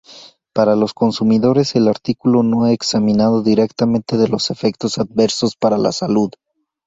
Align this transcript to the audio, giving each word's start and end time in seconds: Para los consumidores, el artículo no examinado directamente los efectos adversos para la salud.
Para 0.53 0.75
los 0.75 0.95
consumidores, 0.95 1.75
el 1.75 1.87
artículo 1.87 2.41
no 2.41 2.65
examinado 2.65 3.43
directamente 3.43 4.17
los 4.27 4.49
efectos 4.49 4.97
adversos 4.97 5.55
para 5.55 5.77
la 5.77 5.91
salud. 5.91 6.31